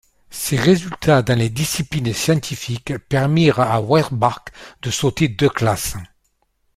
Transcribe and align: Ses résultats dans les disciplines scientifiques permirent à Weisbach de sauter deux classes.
Ses 0.31 0.55
résultats 0.57 1.21
dans 1.21 1.37
les 1.37 1.51
disciplines 1.51 2.11
scientifiques 2.11 2.97
permirent 3.07 3.59
à 3.59 3.79
Weisbach 3.81 4.45
de 4.81 4.89
sauter 4.89 5.27
deux 5.27 5.47
classes. 5.47 5.95